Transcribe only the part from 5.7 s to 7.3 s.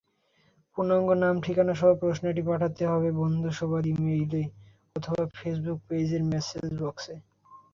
পেজের মেসেজ বক্সে।